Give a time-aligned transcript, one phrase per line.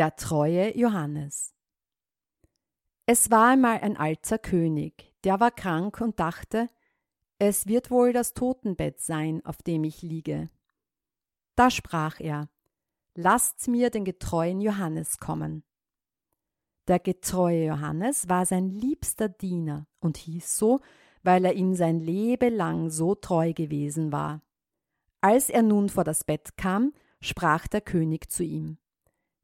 [0.00, 1.54] Der treue Johannes.
[3.04, 6.70] Es war einmal ein alter König, der war krank und dachte,
[7.38, 10.48] es wird wohl das Totenbett sein, auf dem ich liege.
[11.54, 12.48] Da sprach er,
[13.14, 15.64] Lasst mir den getreuen Johannes kommen.
[16.88, 20.80] Der getreue Johannes war sein liebster Diener und hieß so,
[21.22, 24.40] weil er ihm sein Leben lang so treu gewesen war.
[25.20, 28.79] Als er nun vor das Bett kam, sprach der König zu ihm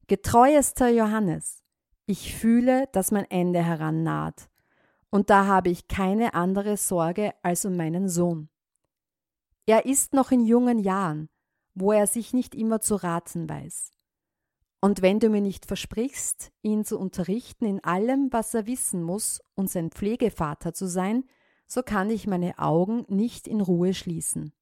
[0.08, 1.64] Getreuester Johannes,
[2.06, 4.48] ich fühle, dass mein Ende herannaht,
[5.10, 8.48] und da habe ich keine andere Sorge als um meinen Sohn.
[9.66, 11.28] Er ist noch in jungen Jahren,
[11.74, 13.90] wo er sich nicht immer zu raten weiß.
[14.80, 19.40] Und wenn du mir nicht versprichst, ihn zu unterrichten in allem, was er wissen muss
[19.56, 21.24] und sein Pflegevater zu sein,
[21.66, 24.52] so kann ich meine Augen nicht in Ruhe schließen.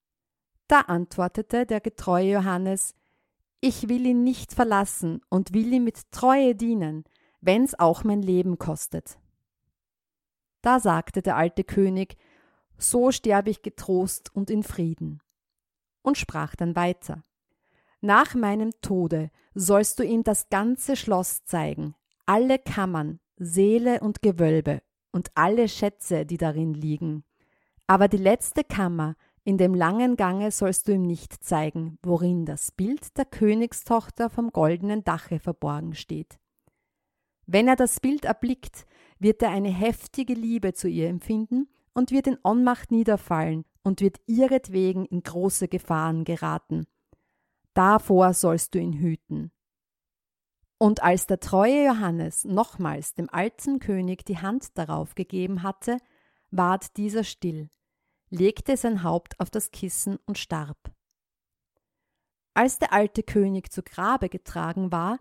[0.69, 2.95] Da antwortete der getreue Johannes,
[3.65, 7.05] ich will ihn nicht verlassen und will ihm mit Treue dienen,
[7.41, 9.19] wenn's auch mein Leben kostet.
[10.61, 12.19] Da sagte der alte König,
[12.77, 15.23] so sterbe ich getrost und in Frieden
[16.03, 17.25] und sprach dann weiter.
[18.03, 21.95] Nach meinem Tode sollst du ihm das ganze Schloss zeigen,
[22.27, 27.25] alle Kammern, Seele und Gewölbe und alle Schätze, die darin liegen.
[27.87, 32.73] Aber die letzte Kammer in dem langen Gange sollst du ihm nicht zeigen, worin das
[32.73, 36.39] Bild der Königstochter vom goldenen Dache verborgen steht.
[37.47, 38.86] Wenn er das Bild erblickt,
[39.19, 44.18] wird er eine heftige Liebe zu ihr empfinden und wird in Ohnmacht niederfallen und wird
[44.27, 46.86] ihretwegen in große Gefahren geraten.
[47.74, 49.52] Davor sollst du ihn hüten.
[50.79, 55.98] Und als der treue Johannes nochmals dem alten König die Hand darauf gegeben hatte,
[56.51, 57.68] ward dieser still,
[58.34, 60.92] legte sein Haupt auf das Kissen und starb.
[62.55, 65.18] Als der alte König zu Grabe getragen war,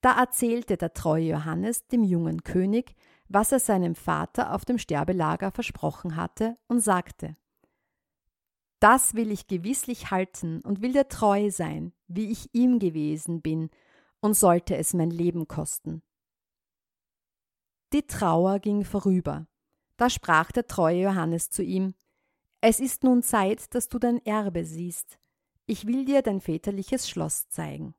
[0.00, 2.94] da erzählte der treue Johannes dem jungen König,
[3.28, 7.36] was er seinem Vater auf dem Sterbelager versprochen hatte, und sagte
[8.82, 13.70] das will ich gewisslich halten und will dir treu sein, wie ich ihm gewesen bin,
[14.20, 16.02] und sollte es mein Leben kosten.
[17.92, 19.46] Die Trauer ging vorüber.
[19.98, 21.94] Da sprach der treue Johannes zu ihm
[22.62, 25.18] Es ist nun Zeit, dass du dein Erbe siehst.
[25.66, 27.94] Ich will dir dein väterliches Schloss zeigen.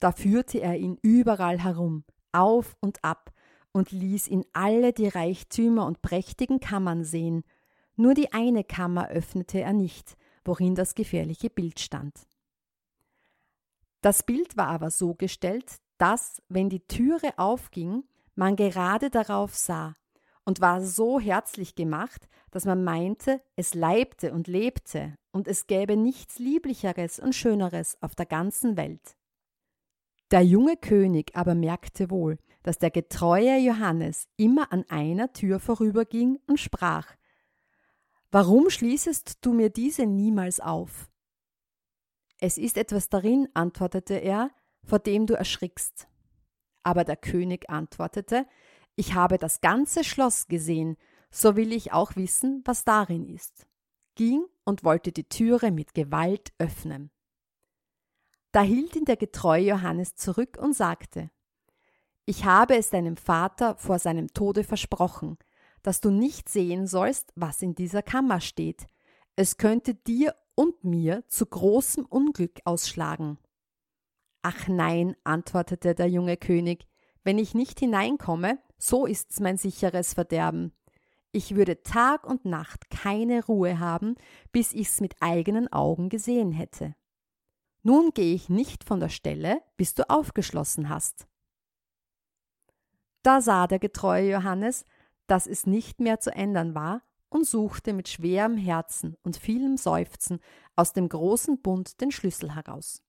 [0.00, 2.02] Da führte er ihn überall herum,
[2.32, 3.32] auf und ab,
[3.70, 7.44] und ließ ihn alle die Reichtümer und prächtigen Kammern sehen
[7.96, 12.26] nur die eine Kammer öffnete er nicht, worin das gefährliche Bild stand.
[14.00, 19.94] Das Bild war aber so gestellt, dass, wenn die Türe aufging, man gerade darauf sah
[20.44, 25.96] und war so herzlich gemacht, dass man meinte, es leibte und lebte und es gäbe
[25.96, 29.16] nichts Lieblicheres und Schöneres auf der ganzen Welt.
[30.30, 36.38] Der junge König aber merkte wohl, dass der getreue Johannes immer an einer Tür vorüberging
[36.46, 37.06] und sprach
[38.30, 41.10] Warum schließest du mir diese niemals auf?
[42.40, 44.50] Es ist etwas darin, antwortete er,
[44.84, 46.08] vor dem du erschrickst.
[46.82, 48.46] Aber der König antwortete,
[48.96, 50.96] ich habe das ganze Schloss gesehen,
[51.30, 53.66] so will ich auch wissen, was darin ist,
[54.14, 57.10] ging und wollte die Türe mit Gewalt öffnen.
[58.52, 61.30] Da hielt ihn der getreue Johannes zurück und sagte,
[62.26, 65.38] Ich habe es deinem Vater vor seinem Tode versprochen,
[65.82, 68.86] dass du nicht sehen sollst, was in dieser Kammer steht.
[69.36, 73.38] Es könnte dir und mir zu großem Unglück ausschlagen.
[74.42, 76.86] Ach nein, antwortete der junge König,
[77.24, 80.72] wenn ich nicht hineinkomme, so ist's mein sicheres Verderben.
[81.30, 84.16] Ich würde Tag und Nacht keine Ruhe haben,
[84.52, 86.94] bis ich's mit eigenen Augen gesehen hätte.
[87.82, 91.26] Nun gehe ich nicht von der Stelle, bis du aufgeschlossen hast.
[93.22, 94.84] Da sah der getreue Johannes,
[95.26, 97.02] dass es nicht mehr zu ändern war,
[97.32, 100.38] und suchte mit schwerem Herzen und vielem Seufzen
[100.76, 103.02] aus dem großen Bund den Schlüssel heraus.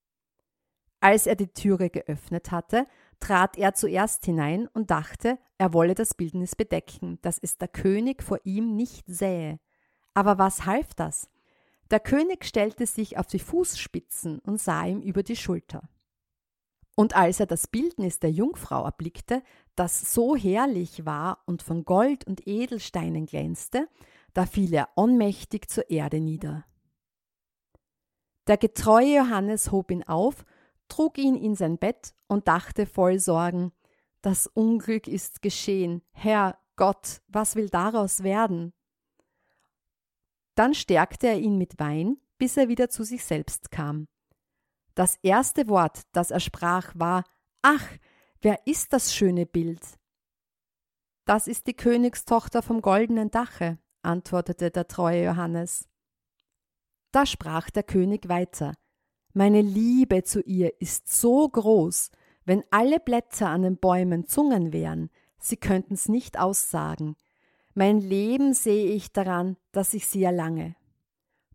[1.01, 2.87] Als er die Türe geöffnet hatte,
[3.19, 8.23] trat er zuerst hinein und dachte, er wolle das Bildnis bedecken, dass es der König
[8.23, 9.59] vor ihm nicht sähe.
[10.13, 11.29] Aber was half das?
[11.91, 15.89] Der König stellte sich auf die Fußspitzen und sah ihm über die Schulter.
[16.95, 19.41] Und als er das Bildnis der Jungfrau erblickte,
[19.75, 23.87] das so herrlich war und von Gold und Edelsteinen glänzte,
[24.33, 26.65] da fiel er ohnmächtig zur Erde nieder.
[28.47, 30.45] Der getreue Johannes hob ihn auf,
[30.93, 33.71] trug ihn in sein Bett und dachte voll Sorgen,
[34.21, 38.73] das Unglück ist geschehen, Herr Gott, was will daraus werden?
[40.53, 44.07] Dann stärkte er ihn mit Wein, bis er wieder zu sich selbst kam.
[44.93, 47.23] Das erste Wort, das er sprach, war
[47.63, 47.87] Ach,
[48.41, 49.81] wer ist das schöne Bild?
[51.25, 55.89] Das ist die Königstochter vom goldenen Dache, antwortete der treue Johannes.
[57.11, 58.75] Da sprach der König weiter
[59.35, 62.11] Meine Liebe zu ihr ist so groß,
[62.45, 65.09] wenn alle Blätter an den Bäumen Zungen wären,
[65.39, 67.15] sie könnten's nicht aussagen.
[67.73, 70.75] Mein Leben sehe ich daran, dass ich sie erlange.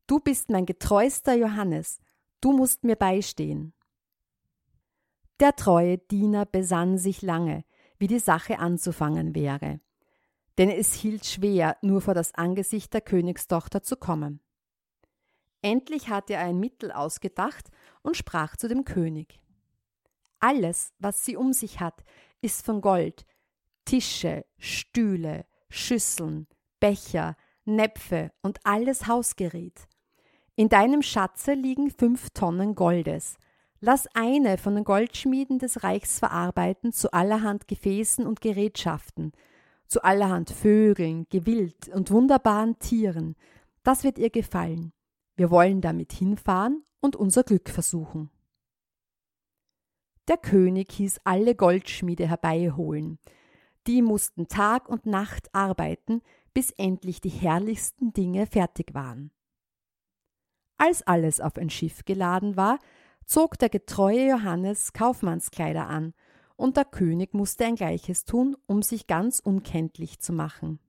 [0.09, 2.01] Du bist mein getreuster Johannes,
[2.41, 3.75] du musst mir beistehen.
[5.39, 7.65] Der treue Diener besann sich lange,
[7.99, 9.79] wie die Sache anzufangen wäre,
[10.57, 14.41] denn es hielt schwer, nur vor das Angesicht der Königstochter zu kommen.
[15.63, 17.71] Endlich hatte er ein Mittel ausgedacht
[18.03, 19.41] und sprach zu dem König.
[20.41, 22.05] Alles, was sie um sich hat,
[22.41, 23.27] ist von Gold.
[23.85, 26.47] Tische, Stühle, Schüsseln,
[26.79, 29.89] Becher, Näpfe und alles Hausgerät.
[30.55, 33.37] In deinem Schatze liegen fünf Tonnen Goldes.
[33.81, 39.33] Lass eine von den Goldschmieden des Reichs verarbeiten zu allerhand Gefäßen und Gerätschaften,
[39.87, 43.37] zu allerhand Vögeln, Gewild und wunderbaren Tieren.
[43.85, 44.93] Das wird ihr gefallen.
[45.39, 48.29] Wir wollen damit hinfahren und unser Glück versuchen.
[50.27, 53.21] Der König hieß alle Goldschmiede herbeiholen.
[53.87, 56.23] Die mussten Tag und Nacht arbeiten,
[56.55, 59.31] bis endlich die herrlichsten Dinge fertig waren.
[60.77, 62.81] Als alles auf ein Schiff geladen war,
[63.25, 66.15] zog der getreue Johannes Kaufmannskleider an,
[66.57, 70.81] und der König musste ein gleiches tun, um sich ganz unkenntlich zu machen.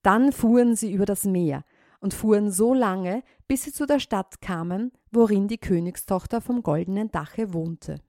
[0.00, 1.64] Dann fuhren sie über das Meer,
[2.00, 7.10] und fuhren so lange, bis sie zu der Stadt kamen, worin die Königstochter vom goldenen
[7.10, 8.00] Dache wohnte.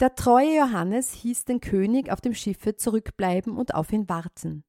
[0.00, 4.64] Der treue Johannes hieß den König auf dem Schiffe zurückbleiben und auf ihn warten.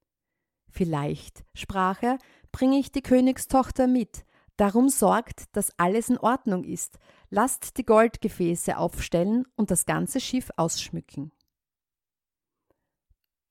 [0.70, 2.18] Vielleicht, sprach er,
[2.52, 4.26] bringe ich die Königstochter mit,
[4.58, 7.00] darum sorgt, dass alles in Ordnung ist,
[7.30, 11.32] lasst die Goldgefäße aufstellen und das ganze Schiff ausschmücken.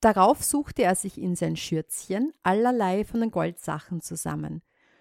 [0.05, 4.61] Darauf suchte er sich in sein Schürzchen allerlei von den Goldsachen zusammen,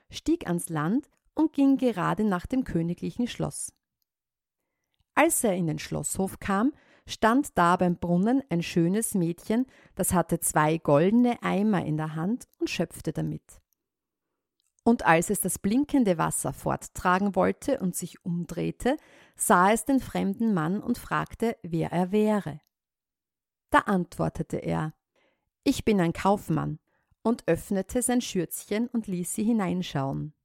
[0.09, 3.73] stieg ans Land und ging gerade nach dem königlichen Schloss.
[5.13, 6.71] Als er in den Schlosshof kam,
[7.05, 9.65] stand da beim Brunnen ein schönes Mädchen,
[9.95, 13.61] das hatte zwei goldene Eimer in der Hand und schöpfte damit.
[14.85, 18.95] Und als es das blinkende Wasser forttragen wollte und sich umdrehte,
[19.35, 22.61] sah es den fremden Mann und fragte, wer er wäre.
[23.73, 24.93] Da antwortete er
[25.63, 26.77] Ich bin ein Kaufmann
[27.23, 30.35] und öffnete sein Schürzchen und ließ sie hineinschauen.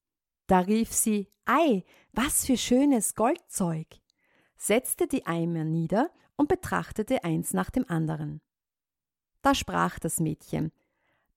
[0.47, 3.87] Da rief sie Ei, was für schönes Goldzeug,
[4.57, 8.41] setzte die Eimer nieder und betrachtete eins nach dem anderen.
[9.43, 10.73] Da sprach das Mädchen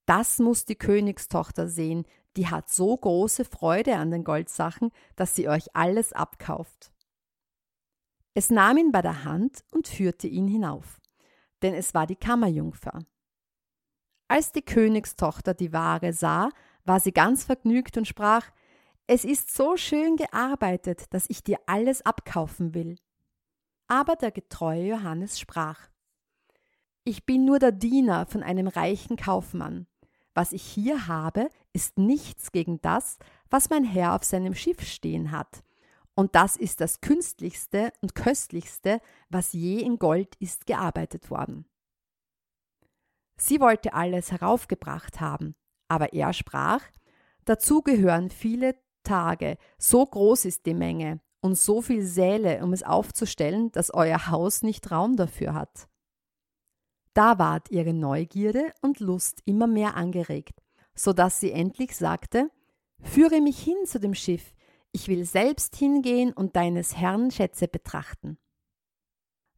[0.05, 2.05] Das muss die Königstochter sehen,
[2.38, 6.93] die hat so große Freude an den Goldsachen, dass sie euch alles abkauft.
[8.33, 11.00] Es nahm ihn bei der Hand und führte ihn hinauf
[11.62, 13.00] denn es war die Kammerjungfer.
[14.27, 16.50] Als die Königstochter die Ware sah,
[16.86, 18.50] war sie ganz vergnügt und sprach
[19.08, 22.96] Es ist so schön gearbeitet, dass ich dir alles abkaufen will.
[23.88, 25.89] Aber der getreue Johannes sprach
[27.03, 29.88] Ich bin nur der Diener von einem reichen Kaufmann.
[30.34, 33.18] Was ich hier habe, ist nichts gegen das,
[33.50, 35.62] was mein Herr auf seinem Schiff stehen hat,
[36.15, 41.65] und das ist das künstlichste und köstlichste, was je in Gold ist gearbeitet worden.
[43.38, 45.56] Sie wollte alles heraufgebracht haben,
[45.88, 46.84] aber er sprach,
[47.46, 52.84] dazu gehören viele Tage, so groß ist die Menge und so viel Säle, um es
[52.84, 55.88] aufzustellen, dass euer Haus nicht Raum dafür hat.
[57.13, 60.62] Da ward ihre Neugierde und Lust immer mehr angeregt,
[60.94, 62.50] so dass sie endlich sagte,
[63.03, 64.53] Führe mich hin zu dem Schiff,
[64.91, 68.38] ich will selbst hingehen und deines Herrn Schätze betrachten.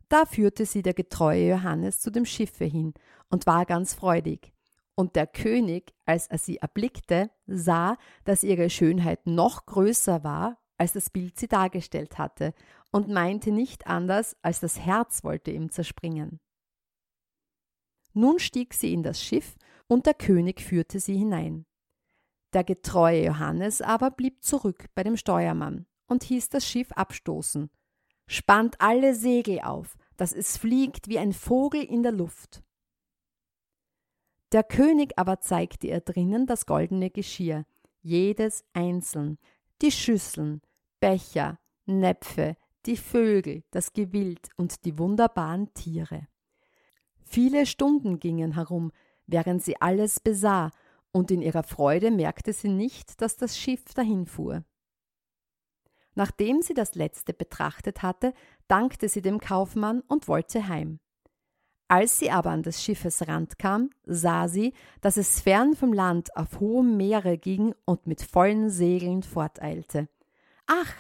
[0.10, 2.94] Da führte sie der getreue Johannes zu dem Schiffe hin
[3.30, 4.54] und war ganz freudig.
[4.96, 10.94] Und der König, als er sie erblickte, sah, dass ihre Schönheit noch größer war, als
[10.94, 12.54] das Bild sie dargestellt hatte,
[12.92, 16.40] und meinte nicht anders, als das Herz wollte ihm zerspringen.
[18.14, 19.56] Nun stieg sie in das Schiff,
[19.88, 21.66] und der König führte sie hinein.
[22.54, 27.70] Der getreue Johannes aber blieb zurück bei dem Steuermann und hieß das Schiff abstoßen.
[28.28, 32.64] spannt alle Segel auf, dass es fliegt wie ein Vogel in der Luft.
[34.52, 37.66] Der König aber zeigte ihr drinnen das goldene Geschirr,
[38.02, 39.40] jedes einzeln,
[39.82, 40.62] die Schüsseln,
[41.00, 42.56] Becher, Näpfe,
[42.86, 46.28] die Vögel, das Gewild und die wunderbaren Tiere.
[47.24, 48.92] Viele Stunden gingen herum,
[49.26, 50.70] während sie alles besah,
[51.14, 54.66] und in ihrer Freude merkte sie nicht, dass das Schiff dahinfuhr.
[56.16, 58.34] Nachdem sie das letzte betrachtet hatte,
[58.68, 61.00] dankte sie dem Kaufmann und wollte heim.
[61.88, 66.36] Als sie aber an des Schiffes Rand kam, sah sie, dass es fern vom Land
[66.36, 70.10] auf hohem Meere ging und mit vollen Segeln forteilte.
[70.66, 70.94] Ach,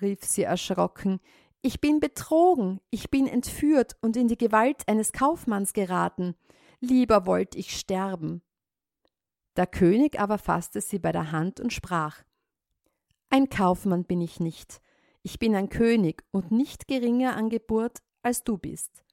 [0.00, 1.20] rief sie erschrocken,
[1.60, 6.36] ich bin betrogen, ich bin entführt und in die Gewalt eines Kaufmanns geraten.
[6.80, 8.42] Lieber wollt ich sterben.
[9.58, 12.22] Der König aber fasste sie bei der Hand und sprach
[13.28, 14.80] Ein Kaufmann bin ich nicht,
[15.22, 19.04] ich bin ein König und nicht geringer an Geburt als du bist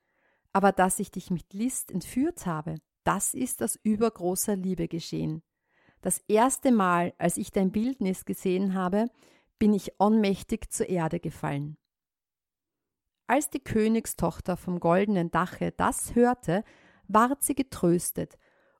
[0.56, 5.44] aber dass ich dich mit List entführt habe, das ist aus übergroßer Liebe geschehen.
[6.00, 9.08] Das erste Mal, als ich dein Bildnis gesehen habe,
[9.60, 11.76] bin ich ohnmächtig zur Erde gefallen.
[13.28, 16.64] Als die Königstochter vom goldenen Dache das hörte,
[17.10, 18.38] ward sie getröstet,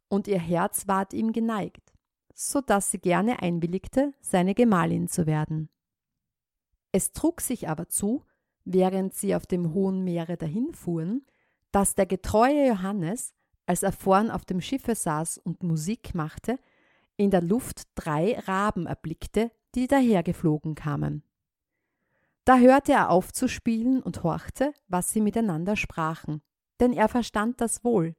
[0.08, 1.94] und ihr Herz ward ihm geneigt,
[2.34, 5.70] so dass sie gerne einwilligte, seine Gemahlin zu werden.
[6.92, 8.24] Es trug sich aber zu,
[8.64, 11.26] während sie auf dem hohen Meere dahinfuhren,
[11.72, 13.34] dass der getreue Johannes,
[13.66, 16.58] als er vorn auf dem Schiffe saß und Musik machte,
[17.18, 21.24] in der Luft drei Raben erblickte, die dahergeflogen kamen.
[22.46, 26.42] Da hörte er auf zu spielen und horchte, was sie miteinander sprachen,
[26.80, 28.16] denn er verstand das wohl.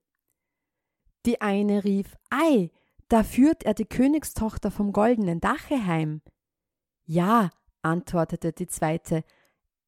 [1.27, 2.71] Die eine rief, Ei,
[3.09, 6.23] da führt er die Königstochter vom goldenen Dache heim.
[7.05, 7.51] Ja,
[7.83, 9.25] antwortete die zweite,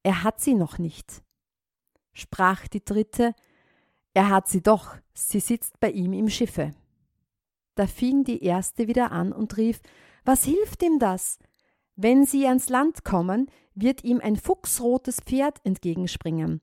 [0.03, 1.23] er hat sie noch nicht.
[2.13, 3.33] Sprach die dritte,
[4.13, 6.73] er hat sie doch, sie sitzt bei ihm im Schiffe.
[7.75, 9.81] Da fing die erste wieder an und rief
[10.25, 11.39] Was hilft ihm das?
[11.95, 16.61] Wenn sie ans Land kommen, wird ihm ein fuchsrotes Pferd entgegenspringen.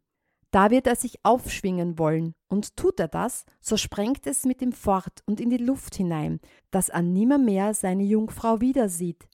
[0.50, 4.72] Da wird er sich aufschwingen wollen, und tut er das, so sprengt es mit ihm
[4.72, 9.28] fort und in die Luft hinein, dass er nimmermehr seine Jungfrau wieder sieht.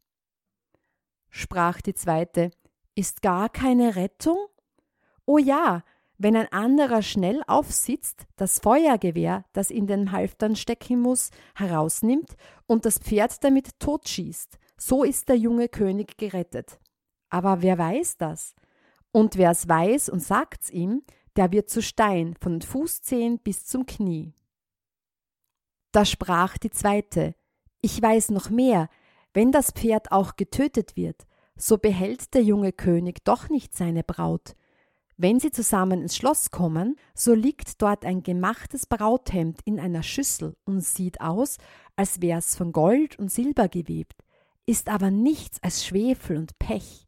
[1.28, 2.50] Sprach die zweite,
[2.94, 4.36] Ist gar keine Rettung?
[5.24, 5.82] O ja,
[6.18, 12.84] wenn ein anderer schnell aufsitzt, das Feuergewehr, das in den Halftern stecken muss, herausnimmt und
[12.84, 16.78] das Pferd damit totschießt, so ist der junge König gerettet.
[17.28, 18.54] Aber wer weiß das?
[19.12, 21.02] Und wer es weiß und sagt's ihm,
[21.36, 24.34] der wird zu Stein von den Fußzehen bis zum Knie.
[25.92, 27.34] Da sprach die zweite,
[27.80, 28.88] ich weiß noch mehr,
[29.34, 31.26] wenn das Pferd auch getötet wird,
[31.56, 34.56] so behält der junge König doch nicht seine Braut,
[35.22, 40.56] wenn sie zusammen ins Schloss kommen, so liegt dort ein gemachtes Brauthemd in einer Schüssel
[40.64, 41.58] und sieht aus,
[41.94, 44.24] als wär's von Gold und Silber gewebt,
[44.66, 47.06] ist aber nichts als Schwefel und Pech.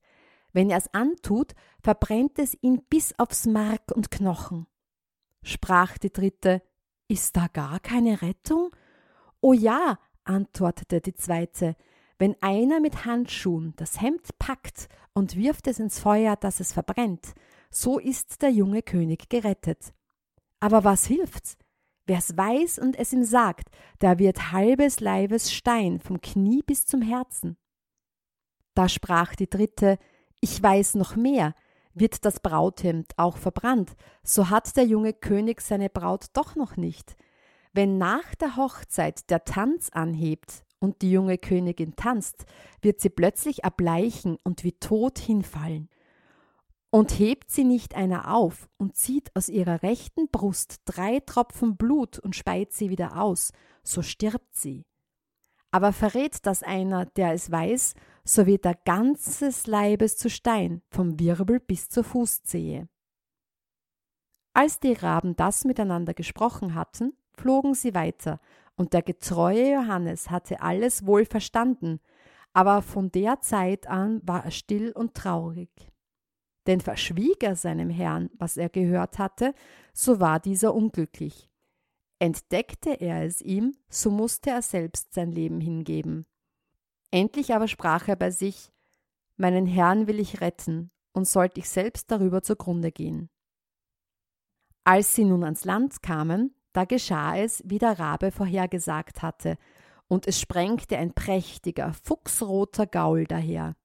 [0.55, 4.67] Wenn er es antut, verbrennt es ihn bis aufs Mark und Knochen.
[5.43, 6.63] Sprach die dritte,
[7.09, 8.71] ist da gar keine Rettung?
[9.43, 11.77] O ja, antwortete die zweite,
[12.19, 17.35] wenn einer mit Handschuhen das Hemd packt und wirft es ins Feuer, dass es verbrennt,
[17.71, 19.93] so ist der junge König gerettet.
[20.61, 21.59] Aber was hilft's?
[22.07, 23.71] Wer's weiß und es ihm sagt,
[24.01, 27.57] der wird halbes Leibes Stein vom Knie bis zum Herzen.
[28.75, 29.99] Da sprach die dritte,
[30.45, 31.55] ich weiß noch mehr,
[31.95, 37.17] wird das Brauthemd auch verbrannt, so hat der junge König seine Braut doch noch nicht.
[37.73, 42.45] Wenn nach der Hochzeit der Tanz anhebt und die junge Königin tanzt,
[42.83, 45.89] wird sie plötzlich erbleichen und wie tot hinfallen.
[46.91, 52.19] Und hebt sie nicht einer auf und zieht aus ihrer rechten Brust drei Tropfen Blut
[52.19, 54.85] und speit sie wieder aus, so stirbt sie.
[55.71, 61.21] Aber verrät das einer, der es weiß, so wird er ganzes Leibes zu Stein, vom
[61.21, 62.89] Wirbel bis zur Fußzehe.
[64.55, 68.41] Als die Raben das miteinander gesprochen hatten, flogen sie weiter,
[68.77, 72.01] und der getreue Johannes hatte alles wohl verstanden,
[72.53, 75.71] aber von der Zeit an war er still und traurig.
[76.67, 79.55] Denn verschwieg er seinem Herrn, was er gehört hatte,
[79.93, 81.51] so war dieser unglücklich.
[82.21, 86.27] Entdeckte er es ihm, so musste er selbst sein Leben hingeben.
[87.15, 88.73] Endlich aber sprach er bei sich
[89.37, 93.31] Meinen Herrn will ich retten, und sollte ich selbst darüber zugrunde gehen.
[94.83, 99.59] Als sie nun ans Land kamen, da geschah es, wie der Rabe vorhergesagt hatte,
[100.09, 103.77] und es sprengte ein prächtiger, fuchsroter Gaul daher.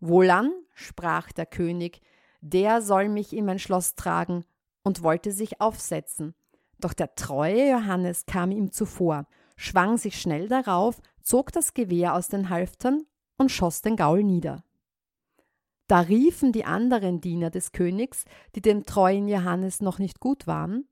[0.00, 2.00] Wohlan, sprach der König,
[2.40, 4.46] der soll mich in mein Schloss tragen,
[4.82, 6.34] und wollte sich aufsetzen.
[6.78, 9.26] Doch der treue Johannes kam ihm zuvor,
[9.62, 13.06] schwang sich schnell darauf, zog das Gewehr aus den Halftern
[13.38, 14.64] und schoss den Gaul nieder.
[15.86, 20.88] Da riefen die anderen Diener des Königs, die dem treuen Johannes noch nicht gut waren,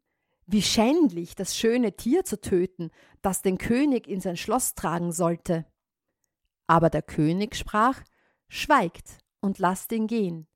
[0.46, 2.90] wie schändlich, das schöne Tier zu töten,
[3.22, 5.66] das den König in sein Schloss tragen sollte.
[6.66, 8.00] Aber der König sprach,
[8.48, 10.46] Schweigt und lasst ihn gehen.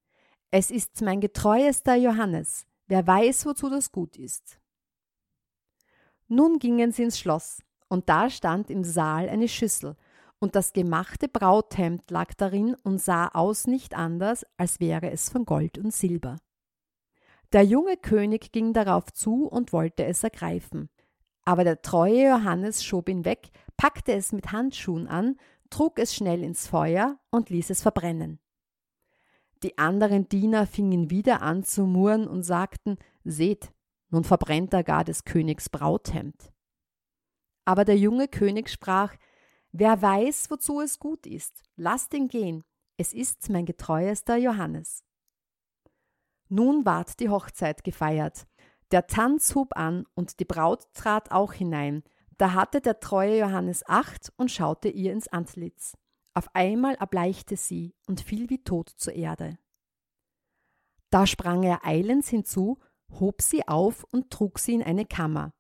[0.51, 4.61] Es ist mein getreuester Johannes, wer weiß, wozu das gut ist.
[6.29, 7.61] Nun gingen sie ins Schloss,
[7.95, 9.97] und da stand im Saal eine Schüssel,
[10.41, 15.47] und das gemachte Brauthemd lag darin und sah aus nicht anders, als wäre es von
[15.47, 16.37] Gold und Silber.
[17.53, 20.91] Der junge König ging darauf zu und wollte es ergreifen.
[21.45, 25.37] Aber der treue Johannes schob ihn weg, packte es mit Handschuhen an,
[25.71, 28.41] trug es schnell ins Feuer und ließ es verbrennen.
[29.63, 33.73] Die anderen Diener fingen wieder an zu murren und sagten, Seht,
[34.11, 36.54] nun verbrennt er gar des Königs Brauthemd.
[37.65, 39.15] Aber der junge König sprach,
[39.73, 42.63] Wer weiß, wozu es gut ist, lasst ihn gehen,
[42.97, 45.03] es ist mein getreuester Johannes.
[46.49, 48.47] Nun ward die Hochzeit gefeiert.
[48.93, 52.05] Der Tanz hub an und die Braut trat auch hinein.
[52.39, 55.97] Da hatte der treue Johannes Acht und schaute ihr ins Antlitz.
[56.35, 59.59] Auf einmal erbleichte sie und fiel wie tot zur Erde.
[61.11, 62.79] Da sprang er eilends hinzu,
[63.19, 65.53] hob sie auf und trug sie in eine Kammer.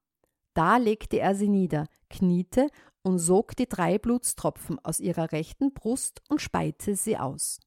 [0.54, 2.68] Da legte er sie nieder, kniete
[3.02, 7.60] und sog die drei Blutstropfen aus ihrer rechten Brust und speite sie aus.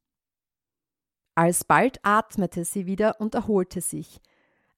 [1.35, 4.19] Alsbald atmete sie wieder und erholte sich.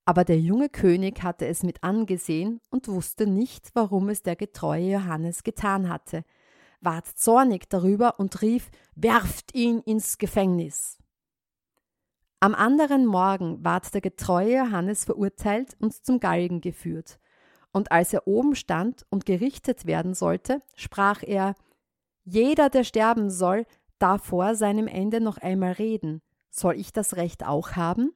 [0.04, 4.94] Aber der junge König hatte es mit angesehen und wusste nicht, warum es der getreue
[4.94, 6.26] Johannes getan hatte,
[6.82, 10.98] ward zornig darüber und rief Werft ihn ins Gefängnis.
[12.42, 17.19] Am anderen Morgen ward der getreue Johannes verurteilt und zum Galgen geführt.
[17.72, 21.56] Und als er oben stand und gerichtet werden sollte, sprach er
[22.24, 23.66] Jeder, der sterben soll,
[24.00, 28.14] darf vor seinem Ende noch einmal reden, soll ich das Recht auch haben?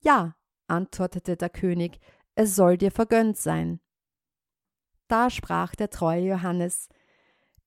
[0.00, 0.36] Ja,
[0.68, 1.98] antwortete der König,
[2.34, 3.80] es soll dir vergönnt sein.
[5.08, 6.88] Da sprach der treue Johannes,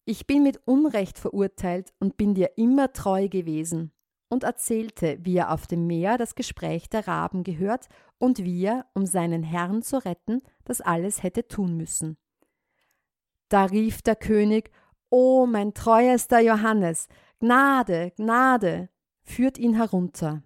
[0.06, 3.92] ich bin mit Unrecht verurteilt und bin dir immer treu gewesen,
[4.30, 7.88] und erzählte, wie er auf dem Meer das Gespräch der Raben gehört
[8.20, 12.18] und wie er, um seinen Herrn zu retten, das alles hätte tun müssen.
[13.50, 14.72] Da rief der König,
[15.10, 17.08] O mein treuester Johannes,
[17.40, 18.90] Gnade, Gnade,
[19.24, 20.44] führt ihn herunter.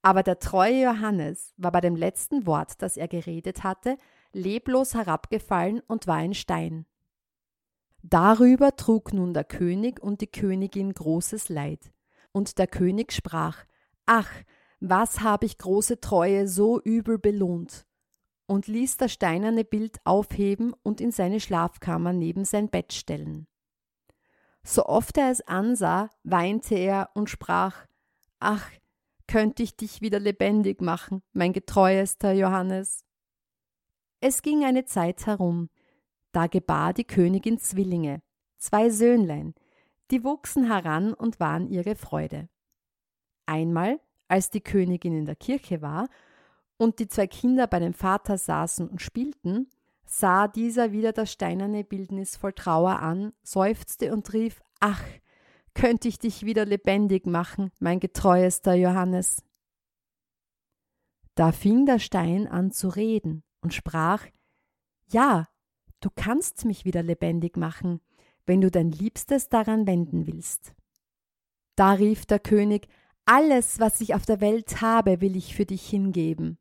[0.00, 3.96] Aber der treue Johannes war bei dem letzten Wort, das er geredet hatte,
[4.32, 6.86] leblos herabgefallen und war ein Stein.
[8.02, 11.92] Darüber trug nun der König und die Königin großes Leid.
[12.32, 13.64] Und der König sprach,
[14.06, 14.30] Ach,
[14.80, 17.86] was habe ich große Treue so übel belohnt?
[18.46, 23.46] Und ließ das steinerne Bild aufheben und in seine Schlafkammer neben sein Bett stellen.
[24.64, 27.86] So oft er es ansah, weinte er und sprach
[28.40, 28.68] Ach,
[29.26, 33.04] könnte ich dich wieder lebendig machen, mein getreuester Johannes.
[34.20, 35.70] Es ging eine Zeit herum,
[36.32, 38.22] da gebar die Königin Zwillinge,
[38.58, 39.54] zwei Söhnlein,
[40.12, 42.48] die wuchsen heran und waren ihre Freude.
[43.46, 43.98] Einmal,
[44.28, 46.08] als die Königin in der Kirche war
[46.76, 49.70] und die zwei Kinder bei dem Vater saßen und spielten,
[50.04, 55.02] sah dieser wieder das steinerne Bildnis voll Trauer an, seufzte und rief Ach,
[55.74, 59.42] könnte ich dich wieder lebendig machen, mein getreuester Johannes.
[61.34, 64.26] Da fing der Stein an zu reden und sprach
[65.06, 65.48] Ja,
[66.00, 68.02] du kannst mich wieder lebendig machen,
[68.46, 70.74] wenn du dein Liebstes daran wenden willst.
[71.76, 72.88] Da rief der König
[73.24, 76.58] Alles, was ich auf der Welt habe, will ich für dich hingeben.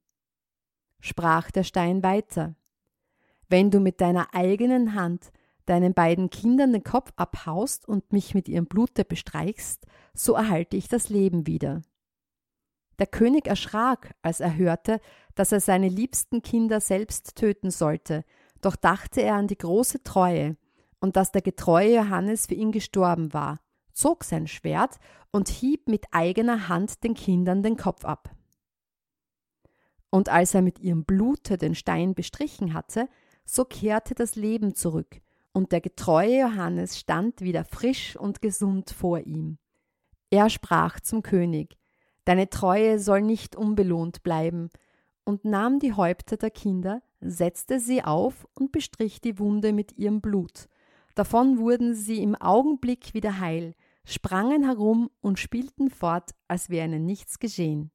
[1.00, 2.56] Sprach der Stein weiter
[3.52, 5.32] wenn du mit deiner eigenen Hand
[5.66, 10.88] deinen beiden Kindern den Kopf abhaust und mich mit ihrem Blute bestreichst, so erhalte ich
[10.88, 11.82] das Leben wieder.
[12.98, 15.00] Der König erschrak, als er hörte,
[15.36, 18.24] dass er seine liebsten Kinder selbst töten sollte,
[18.62, 20.58] doch dachte er an die große Treue
[21.02, 23.60] und dass der getreue Johannes für ihn gestorben war,
[23.92, 24.98] zog sein Schwert
[25.32, 28.34] und hieb mit eigener Hand den Kindern den Kopf ab.
[30.10, 33.10] Und als er mit ihrem Blute den Stein bestrichen hatte,
[33.46, 35.22] so kehrte das Leben zurück,
[35.54, 39.58] und der getreue Johannes stand wieder frisch und gesund vor ihm.
[40.30, 41.78] Er sprach zum König,
[42.24, 44.70] Deine Treue soll nicht unbelohnt bleiben,
[45.24, 50.22] und nahm die Häupter der Kinder, setzte sie auf und bestrich die Wunde mit ihrem
[50.22, 50.68] Blut.
[51.16, 57.06] Davon wurden sie im Augenblick wieder heil, sprangen herum und spielten fort, als wäre ihnen
[57.06, 57.92] nichts geschehen.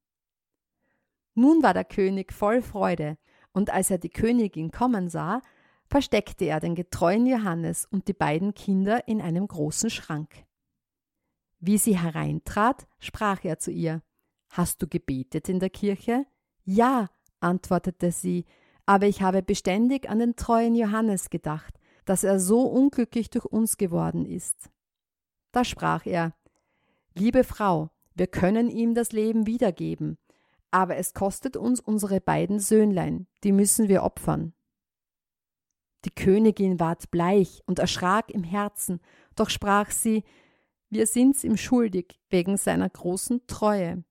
[1.34, 3.18] Nun war der König voll Freude,
[3.52, 5.40] und als er die Königin kommen sah,
[5.86, 10.44] versteckte er den getreuen Johannes und die beiden Kinder in einem großen Schrank.
[11.58, 14.02] Wie sie hereintrat, sprach er zu ihr
[14.50, 16.26] Hast du gebetet in der Kirche?
[16.64, 17.08] Ja,
[17.40, 18.44] antwortete sie,
[18.84, 21.75] aber ich habe beständig an den treuen Johannes gedacht,
[22.06, 24.70] dass er so unglücklich durch uns geworden ist.
[25.52, 26.34] Da sprach er
[27.14, 30.16] Liebe Frau, wir können ihm das Leben wiedergeben,
[30.70, 34.54] aber es kostet uns unsere beiden Söhnlein, die müssen wir opfern.
[36.04, 39.00] Die Königin ward bleich und erschrak im Herzen,
[39.34, 40.22] doch sprach sie
[40.88, 44.04] Wir sind's ihm schuldig wegen seiner großen Treue.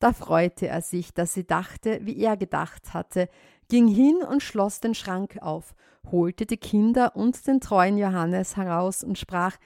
[0.00, 3.28] Da freute er sich, dass sie dachte, wie er gedacht hatte,
[3.68, 5.74] ging hin und schloss den Schrank auf,
[6.10, 9.58] holte die Kinder und den treuen Johannes heraus und sprach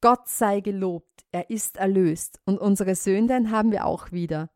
[0.00, 4.50] Gott sei gelobt, er ist erlöst, und unsere Söhnlein haben wir auch wieder,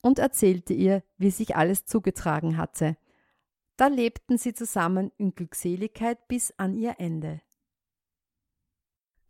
[0.00, 2.96] und erzählte ihr, wie sich alles zugetragen hatte.
[3.76, 7.42] Da lebten sie zusammen in Glückseligkeit bis an ihr Ende.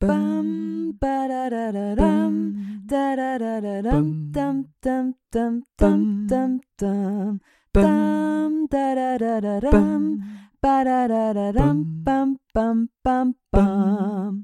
[0.08, 2.34] Bam, ba da da da dam,
[2.86, 7.40] da da da da dam, dam dam dam dam dam dam,
[7.72, 10.02] dam da da da da dam,
[10.62, 14.34] ba da da da dam, bam bam bam bam.